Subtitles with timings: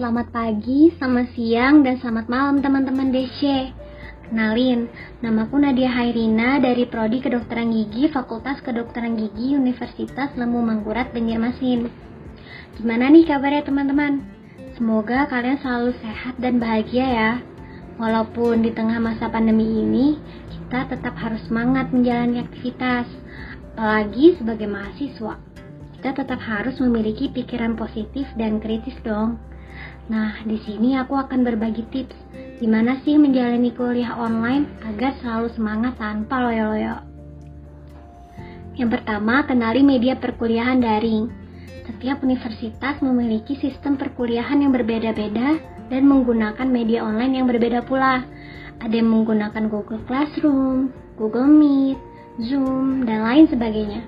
[0.00, 3.68] Selamat pagi, selamat siang, dan selamat malam teman-teman DC.
[4.24, 4.88] Kenalin,
[5.20, 11.92] namaku Nadia Hairina dari Prodi Kedokteran Gigi Fakultas Kedokteran Gigi Universitas Lemu Mangkurat Banjarmasin.
[12.80, 14.24] Gimana nih kabarnya teman-teman?
[14.80, 17.30] Semoga kalian selalu sehat dan bahagia ya.
[18.00, 20.16] Walaupun di tengah masa pandemi ini,
[20.48, 23.04] kita tetap harus semangat menjalani aktivitas,
[23.76, 25.36] apalagi sebagai mahasiswa
[26.00, 29.36] kita tetap harus memiliki pikiran positif dan kritis dong.
[30.10, 32.18] Nah, di sini aku akan berbagi tips
[32.60, 37.00] gimana sih menjalani kuliah online agar selalu semangat tanpa loyo-loyo.
[38.76, 41.30] Yang pertama, kenali media perkuliahan daring.
[41.88, 45.58] Setiap universitas memiliki sistem perkuliahan yang berbeda-beda
[45.90, 48.22] dan menggunakan media online yang berbeda pula.
[48.80, 51.98] Ada yang menggunakan Google Classroom, Google Meet,
[52.40, 54.00] Zoom, dan lain sebagainya.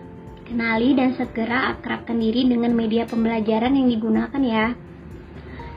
[0.48, 4.72] Kenali dan segera akrabkan diri dengan media pembelajaran yang digunakan ya.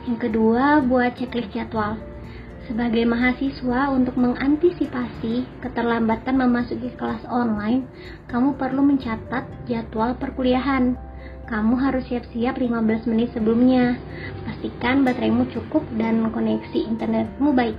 [0.06, 1.98] Yang kedua, buat checklist jadwal.
[2.70, 7.90] Sebagai mahasiswa, untuk mengantisipasi keterlambatan memasuki kelas online,
[8.30, 10.98] kamu perlu mencatat jadwal perkuliahan.
[11.46, 13.98] Kamu harus siap-siap 15 menit sebelumnya.
[14.46, 17.78] Pastikan bateraimu cukup dan koneksi internetmu baik.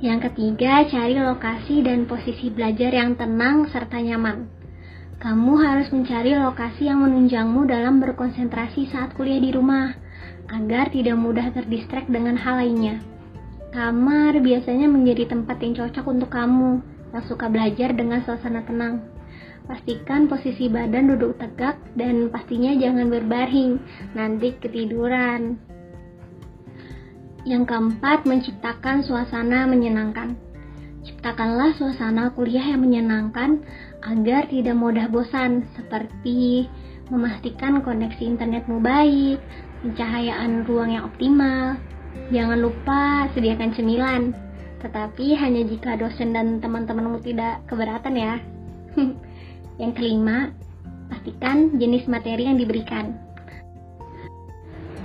[0.00, 4.48] Yang ketiga, cari lokasi dan posisi belajar yang tenang serta nyaman.
[5.18, 9.90] Kamu harus mencari lokasi yang menunjangmu dalam berkonsentrasi saat kuliah di rumah,
[10.48, 13.00] agar tidak mudah terdistract dengan hal lainnya.
[13.68, 16.80] Kamar biasanya menjadi tempat yang cocok untuk kamu
[17.12, 19.04] yang suka belajar dengan suasana tenang.
[19.68, 23.76] Pastikan posisi badan duduk tegak dan pastinya jangan berbaring,
[24.16, 25.60] nanti ketiduran.
[27.44, 30.40] Yang keempat, menciptakan suasana menyenangkan.
[31.04, 33.60] Ciptakanlah suasana kuliah yang menyenangkan
[34.04, 36.68] agar tidak mudah bosan, seperti
[37.08, 39.40] memastikan koneksi internetmu baik,
[39.82, 41.78] pencahayaan ruang yang optimal.
[42.34, 44.22] Jangan lupa sediakan cemilan,
[44.82, 48.34] tetapi hanya jika dosen dan teman-temanmu tidak keberatan ya.
[49.82, 50.50] yang kelima,
[51.08, 53.14] pastikan jenis materi yang diberikan.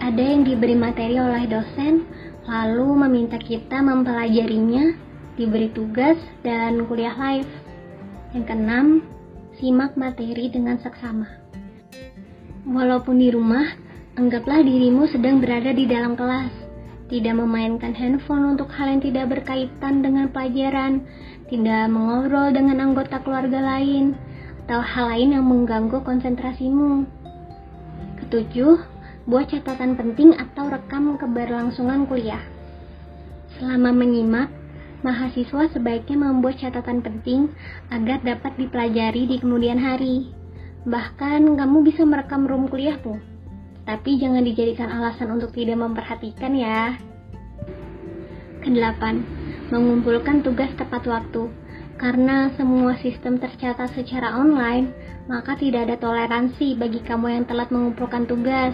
[0.03, 2.03] Ada yang diberi materi oleh dosen,
[2.43, 4.99] lalu meminta kita mempelajarinya
[5.39, 7.49] diberi tugas dan kuliah live.
[8.35, 8.87] Yang keenam,
[9.61, 11.29] simak materi dengan seksama.
[12.67, 13.82] Walaupun di rumah,
[14.13, 16.53] anggaplah dirimu sedang berada di dalam kelas.
[17.09, 21.01] Tidak memainkan handphone untuk hal yang tidak berkaitan dengan pelajaran,
[21.49, 24.13] tidak mengobrol dengan anggota keluarga lain,
[24.65, 27.09] atau hal lain yang mengganggu konsentrasimu.
[28.21, 28.77] Ketujuh,
[29.25, 32.41] buat catatan penting atau rekam keberlangsungan kuliah.
[33.57, 34.49] Selama menyimak,
[35.01, 37.49] mahasiswa sebaiknya membuat catatan penting
[37.89, 40.33] agar dapat dipelajari di kemudian hari.
[40.85, 43.32] Bahkan kamu bisa merekam room kuliahmu,
[43.83, 46.95] tapi jangan dijadikan alasan untuk tidak memperhatikan ya.
[48.63, 49.27] Kedelapan,
[49.75, 51.51] mengumpulkan tugas tepat waktu.
[51.99, 54.91] Karena semua sistem tercatat secara online,
[55.27, 58.73] maka tidak ada toleransi bagi kamu yang telat mengumpulkan tugas.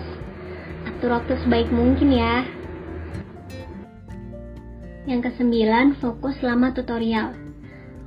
[0.88, 2.46] Atur waktu sebaik mungkin ya.
[5.10, 7.34] Yang kesembilan, fokus selama tutorial.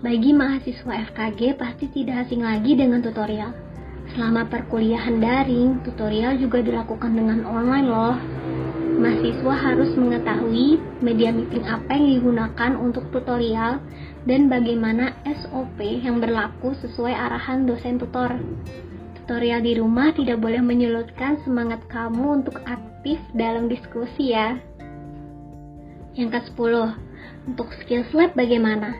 [0.03, 3.72] Bagi mahasiswa FKG pasti tidak asing lagi dengan tutorial.
[4.11, 8.17] Selama perkuliahan daring, tutorial juga dilakukan dengan online loh.
[8.93, 13.81] Mahasiswa harus mengetahui media meeting apa yang digunakan untuk tutorial
[14.29, 18.37] dan bagaimana SOP yang berlaku sesuai arahan dosen tutor.
[19.23, 24.61] Tutorial di rumah tidak boleh menyulutkan semangat kamu untuk aktif dalam diskusi ya.
[26.13, 26.75] Yang ke-10,
[27.49, 28.93] untuk skills lab bagaimana?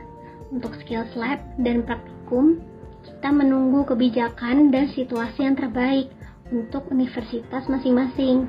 [0.49, 2.59] Untuk skills lab dan praktikum,
[3.03, 6.07] kita menunggu kebijakan dan situasi yang terbaik
[6.51, 8.47] untuk universitas masing-masing.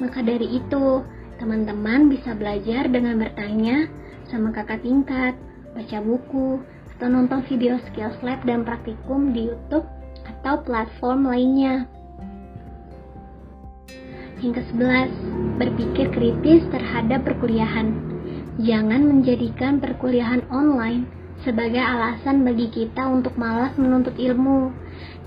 [0.00, 1.04] Maka dari itu,
[1.36, 3.92] teman-teman bisa belajar dengan bertanya
[4.32, 5.36] sama kakak tingkat,
[5.76, 6.64] baca buku,
[6.96, 9.84] atau nonton video skills lab dan praktikum di YouTube
[10.24, 11.84] atau platform lainnya.
[14.40, 15.08] Yang ke-11,
[15.60, 17.92] berpikir kritis terhadap perkuliahan.
[18.60, 24.72] Jangan menjadikan perkuliahan online sebagai alasan bagi kita untuk malas menuntut ilmu.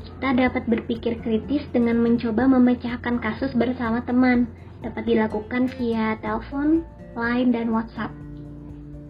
[0.04, 4.48] Kita dapat berpikir kritis dengan mencoba memecahkan kasus bersama teman.
[4.84, 6.84] Dapat dilakukan via telepon,
[7.16, 8.12] line, dan WhatsApp.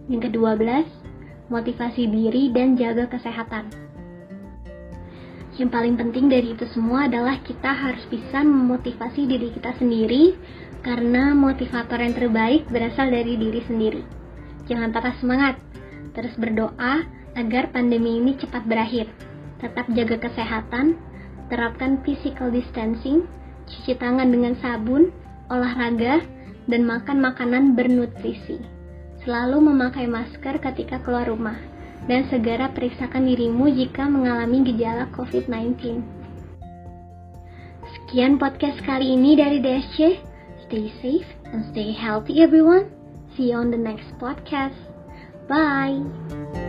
[0.06, 0.86] Yang kedua belas,
[1.50, 3.68] motivasi diri dan jaga kesehatan.
[5.54, 10.34] Yang paling penting dari itu semua adalah kita harus bisa memotivasi diri kita sendiri
[10.82, 14.02] karena motivator yang terbaik berasal dari diri sendiri.
[14.66, 15.54] Jangan patah semangat,
[16.14, 19.10] terus berdoa agar pandemi ini cepat berakhir.
[19.58, 20.96] Tetap jaga kesehatan,
[21.50, 23.26] terapkan physical distancing,
[23.66, 25.10] cuci tangan dengan sabun,
[25.50, 26.22] olahraga,
[26.70, 28.62] dan makan makanan bernutrisi.
[29.26, 31.56] Selalu memakai masker ketika keluar rumah,
[32.04, 36.04] dan segera periksakan dirimu jika mengalami gejala COVID-19.
[37.94, 39.98] Sekian podcast kali ini dari DSC.
[40.68, 42.88] Stay safe and stay healthy everyone.
[43.36, 44.93] See you on the next podcast.
[45.48, 46.63] Bye.